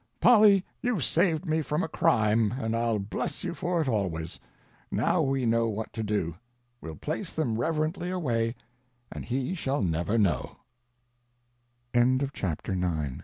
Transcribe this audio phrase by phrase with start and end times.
[0.19, 4.39] Polly, you've saved me from a crime, and I'll bless you for it always.
[4.89, 6.33] Now we know what to do.
[6.81, 8.55] We'll place them reverently away,
[9.11, 9.83] and he shall